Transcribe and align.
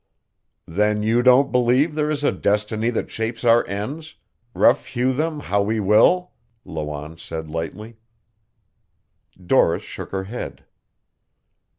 "Then 0.65 1.03
you 1.03 1.21
don't 1.21 1.51
believe 1.51 1.93
there 1.93 2.09
is 2.09 2.23
a 2.23 2.31
Destiny 2.31 2.89
that 2.89 3.11
shapes 3.11 3.43
our 3.43 3.63
ends, 3.67 4.15
rough 4.55 4.87
hew 4.87 5.13
them 5.13 5.41
how 5.41 5.61
we 5.61 5.79
will?" 5.79 6.31
Lawanne 6.65 7.17
said 7.19 7.51
lightly. 7.51 7.97
Doris 9.39 9.83
shook 9.83 10.09
her 10.09 10.23
head. 10.23 10.63